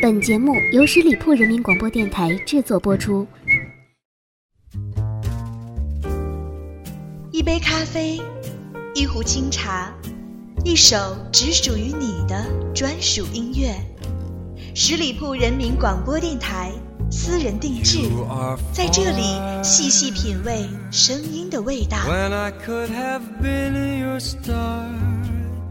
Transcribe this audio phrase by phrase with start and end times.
[0.00, 3.26] 本节目由十里铺人民广播电台制作播出。
[7.32, 8.20] 一杯咖啡，
[8.94, 9.92] 一壶清茶，
[10.64, 10.96] 一首
[11.32, 13.74] 只属于你的专属音乐。
[14.74, 16.70] 十里铺人民广播电台
[17.10, 17.98] 私人定制，
[18.72, 19.22] 在这里
[19.64, 21.98] 细细品味声音的味道。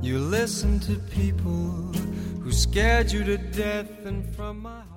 [0.02, 1.92] You listen to people
[2.42, 4.96] who scared you to death and from my heart.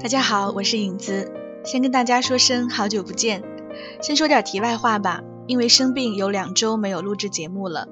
[0.00, 1.32] 大家好我是颖子。
[1.64, 3.42] 先跟大家说声好久不见。
[4.00, 7.88] 先说点题外话吧因为生病有两周没有录制节目了。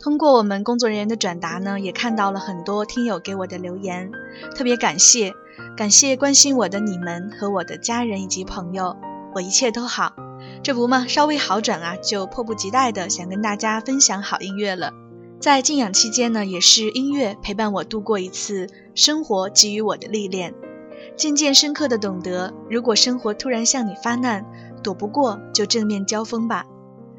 [0.00, 4.10] 通过我们工作人员的转达呢也看到了很多听友给我的留言
[4.56, 5.34] 特别感谢
[5.76, 8.96] 感谢关心我的你们和我的家人以及朋友，
[9.34, 10.12] 我一切都好。
[10.62, 14.92] 这不嘛，稍微好转啊，就迫不及待的想跟大家分享好音乐了。
[15.38, 20.54] 在静养期间呢，也是音乐陪伴我度过一次生活给予我的历练。
[21.16, 24.44] 渐渐深刻的懂得，如果生活突然向你发难，
[24.82, 26.66] 躲不过就正面交锋吧，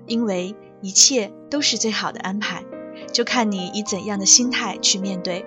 [0.06, 2.64] 因为一切都是最好的安排，
[3.12, 5.46] 就看你以怎样的心态去面对。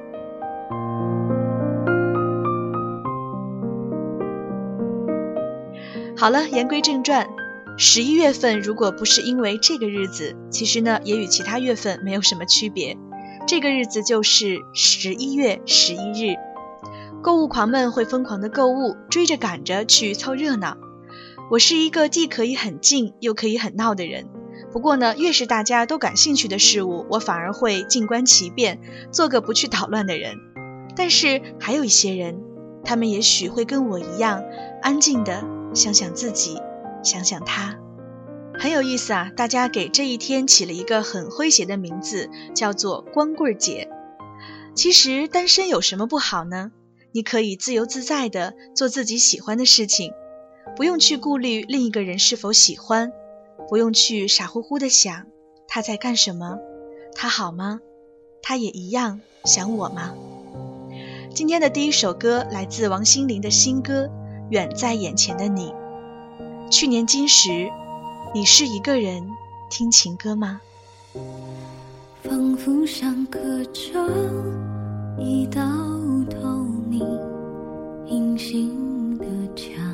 [6.24, 7.28] 好了，言归正传，
[7.76, 12.96] 十一月份如果不是因为这个日子，其实呢也与其他月份没有什么区别，
[13.46, 16.36] 这个日子就是十一月十一日。
[17.22, 20.78] 购物狂们会疯狂的购物，追着赶着去凑热闹。
[21.50, 24.24] 我是一个既可以很静又可以很闹的人。
[24.72, 28.80] 不过呢，越是大家都感兴趣的事物，我反而会静观其变，
[29.12, 30.36] 做个不去捣乱的人。
[30.96, 32.40] 但是还有一些人，
[32.82, 34.42] 他们也许会跟我一样，
[34.80, 36.56] 安静的想想自己，
[37.02, 37.76] 想想他，
[38.58, 39.30] 很有意思啊。
[39.36, 43.90] 大家给这一天起了一个很诙谐的名字，叫做光棍节。
[44.76, 46.70] 其实单身有什么不好呢？
[47.12, 50.12] 你可以自由自在的做自己喜欢的事情，
[50.76, 53.12] 不用去顾虑另一个人是否喜欢，
[53.68, 55.26] 不用去傻乎乎的想
[55.68, 56.58] 他在干什么，
[57.14, 57.80] 他好吗？
[58.42, 60.14] 他也一样想我吗？
[61.34, 64.06] 今天的第一首歌来自王心凌的新歌
[64.50, 65.72] 《远在眼前的你》。
[66.70, 67.70] 去年今时，
[68.34, 69.28] 你是一个人
[69.70, 70.60] 听情歌吗？
[72.22, 73.90] 仿佛像刻着
[75.18, 75.60] 一道
[76.30, 77.06] 透明。
[78.06, 79.24] 隐形的
[79.56, 79.93] 墙，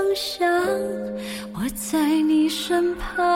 [0.00, 0.48] 是方向，
[1.54, 3.26] 我在你身旁，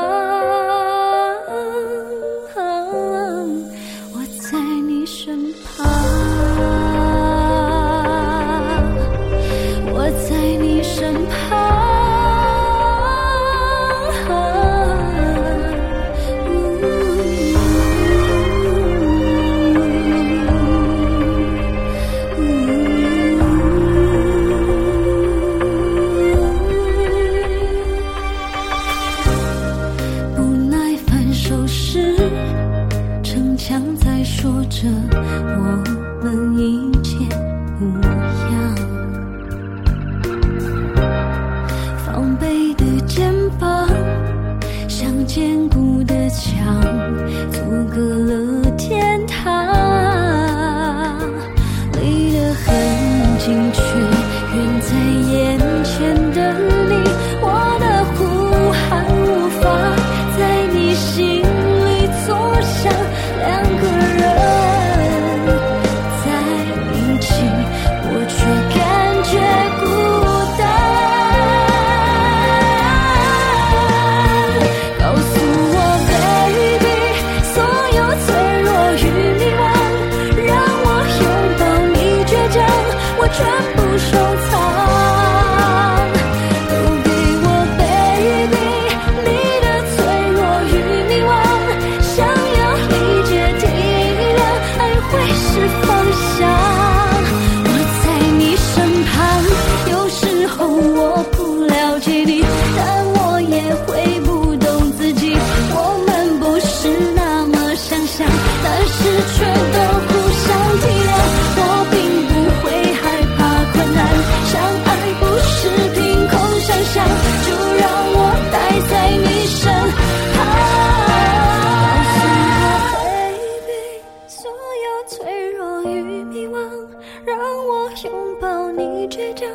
[127.75, 129.49] 我拥抱你倔强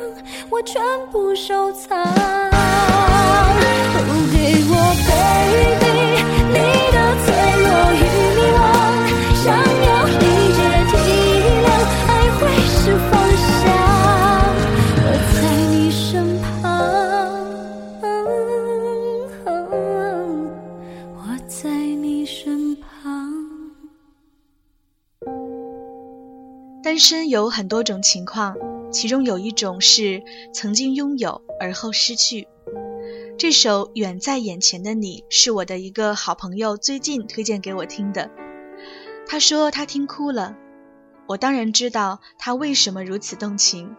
[0.50, 1.98] 我全部收藏。
[27.00, 28.54] 身有很多种情况，
[28.92, 30.22] 其中有一种是
[30.54, 32.46] 曾经拥有而后失去。
[33.38, 38.30] 这首《远在眼前的你》是我的一个好朋友最近推荐给我听的。
[39.26, 40.56] 他说他听哭了，
[41.26, 43.96] 我当然知道他为什么如此动情。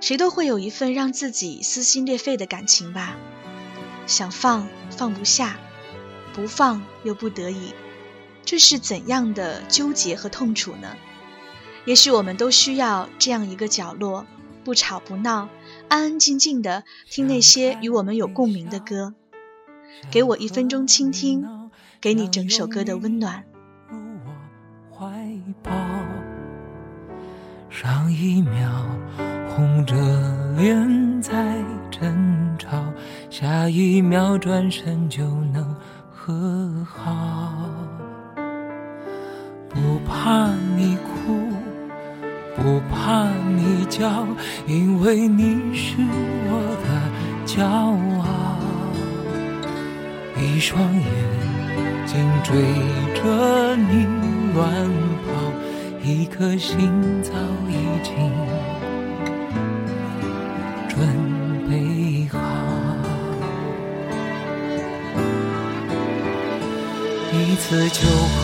[0.00, 3.16] 谁都会有一份让自己撕心裂肺的感情吧，
[4.06, 5.58] 想放放不下，
[6.32, 7.72] 不放又不得已，
[8.44, 10.96] 这是怎样的纠结和痛楚呢？
[11.86, 14.26] 也许我们都需要这样一个角落，
[14.64, 15.48] 不吵不闹，
[15.88, 19.14] 安安静静的听那些与我们有共鸣的歌。
[20.10, 21.70] 给我一分钟倾听，
[22.00, 23.44] 给你整首歌的温暖。
[24.90, 25.06] 怀
[25.62, 25.70] 抱，
[27.68, 28.70] 上一秒
[29.50, 29.94] 红着
[30.56, 32.82] 脸在争吵，
[33.28, 35.22] 下一秒转身就
[35.52, 35.76] 能
[36.10, 37.52] 和好。
[39.68, 41.13] 不怕你哭。
[42.56, 44.26] 不怕你叫，
[44.66, 45.96] 因为你是
[46.46, 46.52] 我
[46.84, 46.86] 的
[47.46, 48.24] 骄傲。
[50.40, 51.04] 一双眼
[52.06, 52.12] 睛
[52.42, 52.62] 追
[53.14, 54.06] 着你
[54.54, 54.62] 乱
[55.24, 55.28] 跑，
[56.02, 56.90] 一颗心
[57.22, 57.32] 早
[57.68, 57.72] 已
[58.02, 58.12] 经
[60.88, 60.96] 准
[61.68, 62.38] 备好。
[67.32, 68.43] 一次就好。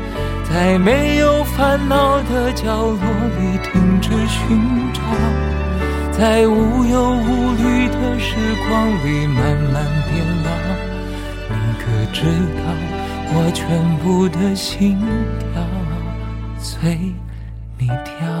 [0.53, 5.01] 在没有烦恼的角落里停止寻找，
[6.11, 8.35] 在无忧无虑的时
[8.67, 10.49] 光里慢慢变老。
[11.49, 12.25] 你可知
[12.57, 12.63] 道
[13.33, 14.99] 我全部的心
[15.39, 15.63] 跳
[16.59, 16.97] 随
[17.77, 18.40] 你跳？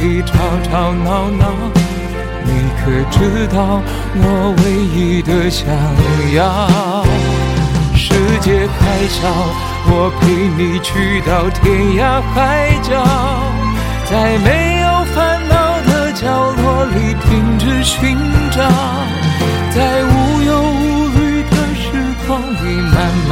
[0.00, 0.32] 里吵
[0.70, 1.46] 吵闹闹，
[2.44, 3.82] 你可知道
[4.14, 4.62] 我唯
[4.94, 5.66] 一的想
[6.34, 7.04] 要？
[7.94, 9.28] 世界太小，
[9.90, 10.22] 我陪
[10.56, 13.04] 你去到天涯海角，
[14.08, 15.16] 在没有烦
[15.48, 18.16] 恼的角落里停止寻
[18.52, 18.62] 找，
[19.74, 21.86] 在无忧无虑的时
[22.26, 22.96] 光里慢
[23.28, 23.30] 慢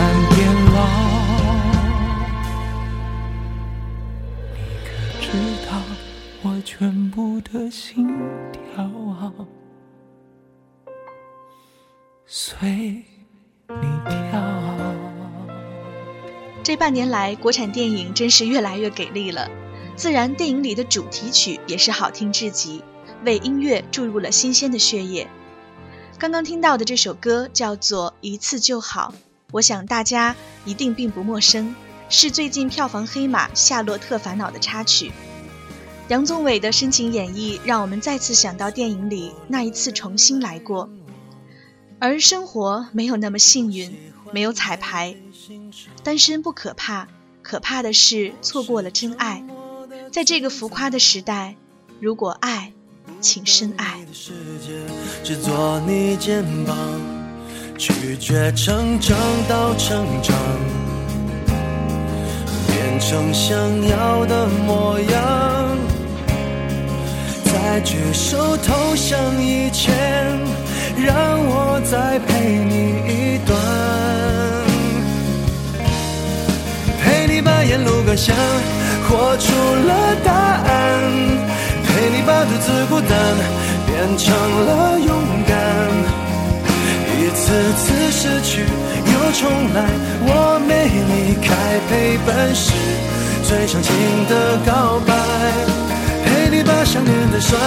[7.53, 8.09] 的心
[8.53, 9.33] 跳啊
[12.27, 14.43] 随你跳。
[16.65, 19.49] 这半年来，国产电影真是越来越给力了。
[19.95, 22.83] 自然，电影里的主题曲也是好听至极，
[23.25, 25.29] 为音乐注入了新鲜的血液。
[26.19, 29.15] 刚刚听到的这首歌叫做《一次就好》，
[29.53, 30.35] 我想大家
[30.65, 31.75] 一定并不陌生。
[32.09, 35.11] 是最近票房黑马《夏洛特烦恼》的插曲。
[36.09, 40.89] 杨宗纬的深情演绎，让我们再次想到电影里那一次重新来过。
[41.99, 43.93] 而生活没有那么幸运，
[44.33, 45.17] 没有彩排。
[46.05, 47.09] 单身不可怕，
[47.43, 49.43] 可怕的是错过了真爱。
[50.13, 51.57] 在这个浮夸的时代，
[52.01, 52.73] 如果爱，
[53.21, 53.99] 请深爱。
[55.25, 56.77] 只做你肩膀，
[57.77, 60.37] 拒绝成长到成长，
[62.69, 63.57] 变成想
[63.89, 65.56] 要的模样，
[67.69, 69.93] 在举手投降以前，
[70.97, 71.13] 让
[71.45, 72.75] 我再陪你
[73.11, 73.59] 一段，
[77.03, 78.37] 陪你把沿路感想
[79.09, 79.53] 活出
[79.89, 80.71] 了答案，
[81.85, 83.11] 陪你把独自孤单
[83.85, 84.33] 变成
[84.65, 85.11] 了勇
[85.47, 85.53] 敢。
[87.19, 87.43] 一次
[87.75, 89.85] 次失去又重来，
[90.23, 90.31] 我
[90.69, 90.71] 没
[91.11, 91.51] 离开，
[91.91, 92.73] 陪伴是
[93.43, 93.93] 最长情
[94.31, 95.96] 的告白。
[96.87, 97.61] 想念的酸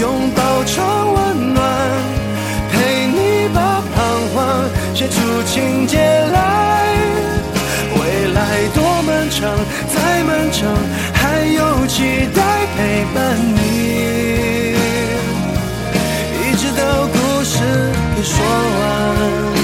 [0.00, 1.60] 拥抱成温暖，
[2.70, 6.38] 陪你把彷徨写出情节来。
[7.98, 8.40] 未来
[8.72, 9.50] 多漫长，
[9.92, 10.72] 再漫长，
[11.14, 12.40] 还有期待
[12.76, 14.76] 陪伴你，
[16.40, 17.58] 一直到故事
[18.16, 19.63] 给说完。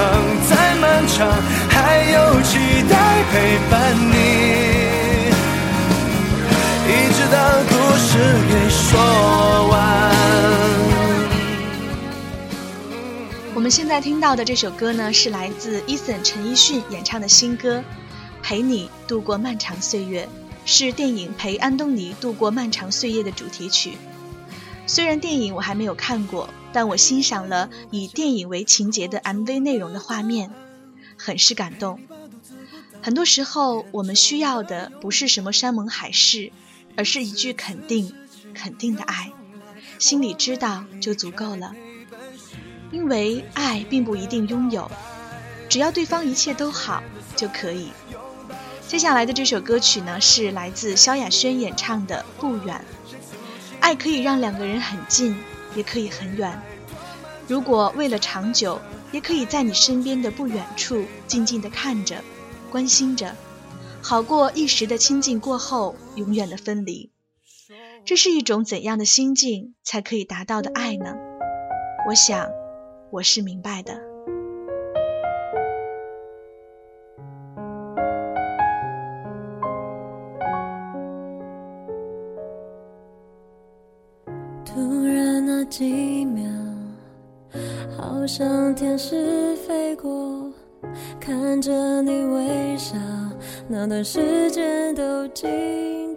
[0.00, 1.30] 长，再漫长，
[1.68, 2.56] 还有期
[2.88, 4.14] 待陪伴你。
[6.88, 7.36] 一直到
[7.68, 8.16] 故事
[8.48, 9.78] 给说完。
[13.54, 17.80] 我们现在听到的这首歌呢，是来自 Eason 陈奕迅演唱的新歌
[18.42, 20.24] 《陪你度过漫长岁月》，
[20.64, 23.98] 是电影《陪安东尼度过漫长岁月》的主题曲。
[24.86, 30.50] 虽然电影我还没有看过，但我欣赏了以电影为情节的 MV 内容的画面，
[31.16, 32.00] 很是感动。
[33.02, 36.52] 很多时候，我们需要的不是什么山盟海誓，
[36.96, 38.14] 而是一句肯定、
[38.54, 39.32] 肯定的爱，
[39.98, 41.74] 心里知道就足够了。
[42.92, 44.90] 因为爱并不一定拥有，
[45.68, 47.02] 只要对方一切都好
[47.36, 47.90] 就可以。
[48.86, 52.84] 接下来的这首歌曲呢，是来自萧亚轩演唱的《不远》。
[53.78, 55.36] 爱可以让两个人很近，
[55.74, 56.60] 也可以很远。
[57.48, 58.80] 如果为了长久，
[59.12, 62.22] 也可以在你身边的不远处静静的看着、
[62.70, 63.34] 关心着，
[64.02, 67.10] 好过一时的亲近过后永远的分离。
[68.04, 71.14] 这是一种怎样的心境才可以达到的爱呢？
[72.08, 72.48] 我想。
[73.12, 74.09] 我是明白的。
[85.70, 86.44] 几秒，
[87.96, 90.52] 好像天使飞过，
[91.20, 92.96] 看着你微笑，
[93.68, 95.48] 那段时间都静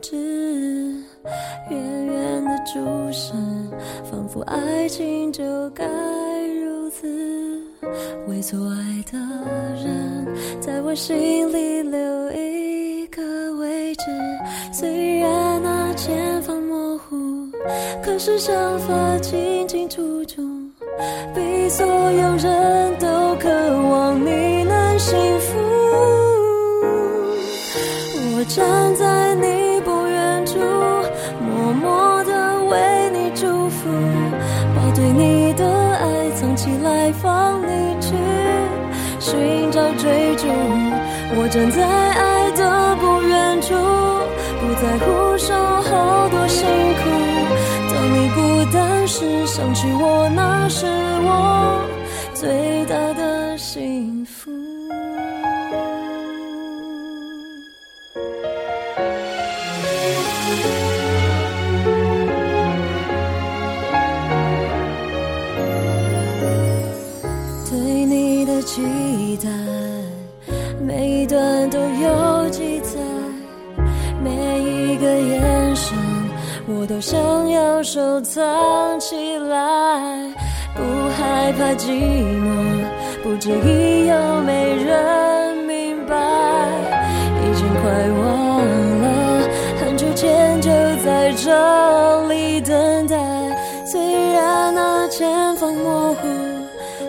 [0.01, 0.15] 止，
[1.69, 3.31] 远远的注视，
[4.03, 5.85] 仿佛爱情就该
[6.47, 7.07] 如此。
[8.27, 9.19] 为错爱的
[9.75, 10.27] 人，
[10.59, 11.99] 在我心里留
[18.03, 20.41] 可是想法清清楚楚，
[21.33, 23.49] 比所有人都渴
[23.89, 25.59] 望你能幸福。
[28.35, 30.59] 我站在你不远处，
[31.39, 33.89] 默默地为你祝福，
[34.75, 38.13] 把对你的爱藏起来，放你去
[39.19, 40.47] 寻找追逐。
[41.35, 43.73] 我站在爱的不远处，
[44.59, 47.32] 不在乎守候多辛苦。
[49.45, 51.81] 想起我，那是我
[52.33, 54.51] 最大的幸福。
[67.69, 68.81] 对你的期
[69.37, 69.49] 待，
[70.81, 72.99] 每一段都有记载，
[74.23, 74.29] 每
[74.61, 75.97] 一个眼神，
[76.67, 78.43] 我都想要收藏
[81.75, 82.49] 寂寞，
[83.23, 86.15] 不介意有没人明白，
[87.41, 88.21] 已经快忘
[89.01, 89.47] 了，
[89.79, 90.69] 很久前就
[91.03, 93.17] 在这里等待，
[93.85, 93.99] 虽
[94.33, 96.27] 然那前方模糊。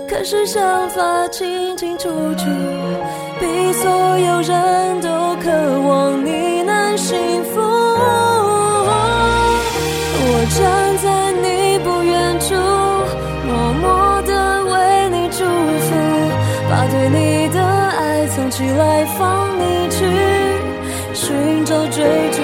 [0.08, 2.44] 可是想法清清楚楚，
[3.40, 5.08] 比所有人都
[5.42, 5.50] 渴
[5.88, 7.16] 望你能幸
[7.52, 7.73] 福。
[22.04, 22.38] 追逐。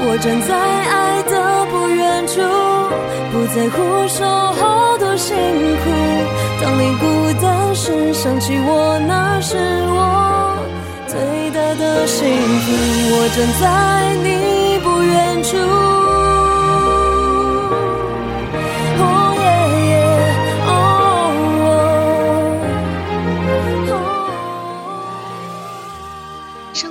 [0.00, 1.32] 我站在爱的
[1.70, 2.38] 不远处，
[3.32, 5.84] 不在乎守候多辛苦。
[6.60, 7.02] 当你孤
[7.42, 10.56] 单时想起我，那是我
[11.08, 11.18] 最
[11.50, 12.24] 大的幸
[12.64, 12.66] 福。
[13.14, 13.64] 我站在
[14.22, 15.77] 你不远处。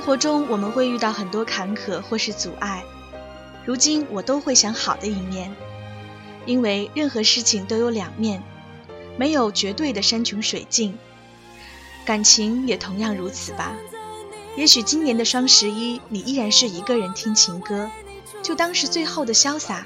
[0.08, 2.82] 生活中我们会遇到很多坎坷或是阻碍，
[3.66, 5.54] 如今我都会想好的一面，
[6.46, 8.42] 因为任何事情都有两面。
[9.18, 10.98] 没有绝对的山穷水尽，
[12.06, 13.76] 感情也同样如此吧。
[14.56, 17.92] 也许今年的双十一，你依然是一个人听情歌，
[18.42, 19.86] 就当是最后的潇洒，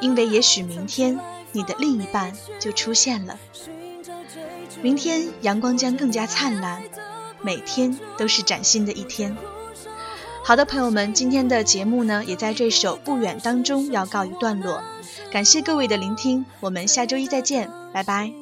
[0.00, 1.20] 因为也许明天
[1.52, 3.38] 你的另一半就出现了。
[4.80, 6.82] 明天阳光将更加灿烂，
[7.42, 9.36] 每天都是崭新的一天。
[10.44, 14.82] 好的，朋友们，今天的节目呢，也在这首《不远》当中要告一段落。
[15.30, 18.41] 感谢各位的聆听，我们下周一再见，拜拜。